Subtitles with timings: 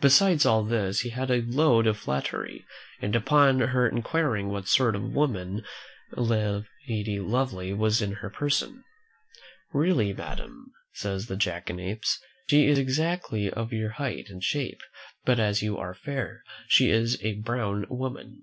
[0.00, 2.64] Besides all this he had a load of flattery;
[3.02, 5.64] and upon her inquiring what sort of woman
[6.12, 8.84] Lady Lovely was in her person,
[9.72, 14.82] "Really, madam," says the jackanapes, "she is exactly of your height and shape;
[15.24, 18.42] but as you are fair, she is a brown woman."